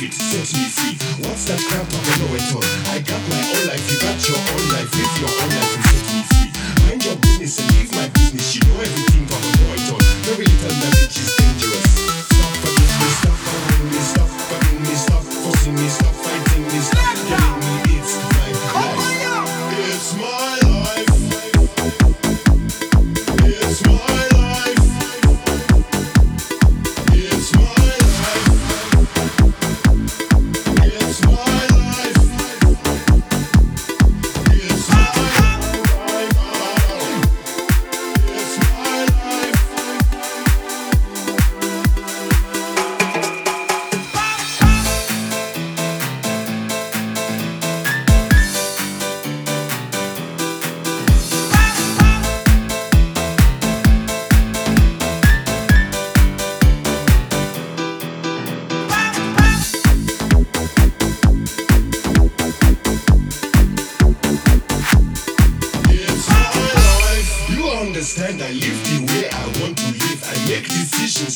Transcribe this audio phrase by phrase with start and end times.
[0.00, 0.96] beat, set me free.
[1.28, 1.84] What's that crap?
[1.84, 2.64] I don't know it all.
[2.88, 4.88] I got my own life, you got your own life.
[4.96, 6.48] Live your own life and set me free.
[6.88, 8.56] Mind your business and leave my business.
[8.56, 10.00] You know everything, but I know it all.
[10.24, 11.84] Very little knowledge is dangerous.
[12.32, 16.80] Stop forgetting me, stop bothering me, stop bugging me, stop forcing me, stop fighting me,
[16.80, 18.00] stop killing me.
[18.00, 18.48] It's my
[18.88, 19.52] life.
[19.84, 20.59] It's my life.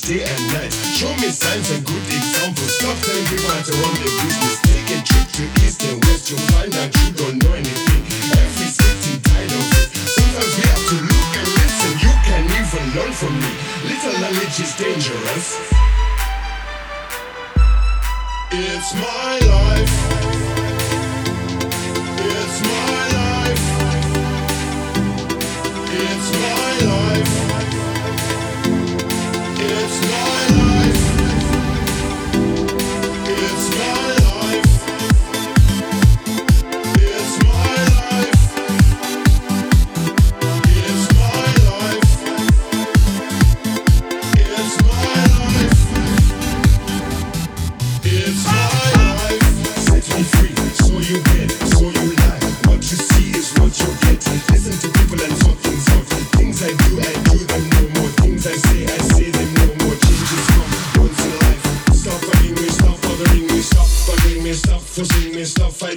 [0.07, 0.73] Day and night.
[0.73, 2.77] Show me signs and good examples.
[2.77, 4.61] Stop telling people how to run their business.
[4.61, 6.31] Take a trip to east and west.
[6.31, 8.03] You'll find out you don't know anything.
[8.37, 9.89] Every city tired of it.
[9.97, 11.93] Sometimes we have to look and listen.
[12.05, 13.53] You can even learn from me.
[13.89, 15.47] Little knowledge is dangerous.
[18.53, 20.34] It's my life.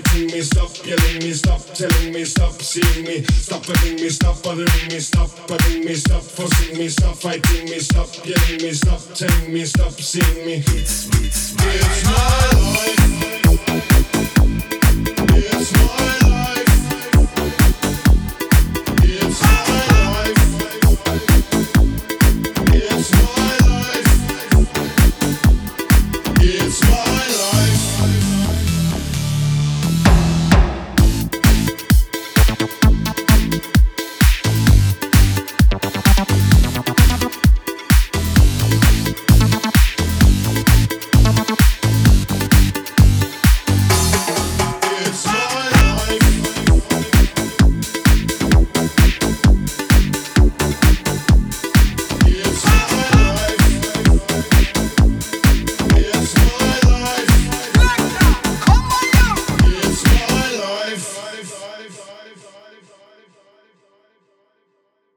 [0.07, 4.41] seeing me stop yelling me stop telling me stop seeing me stop telling me stop
[4.43, 9.01] bothering me stop bothering me stop forcing me stop fighting me stop yelling me stop
[9.13, 10.63] telling me stop seeing me.
[10.67, 13.21] It's, it's my, my life.
[13.21, 13.46] life.